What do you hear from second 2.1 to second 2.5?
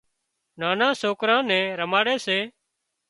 سي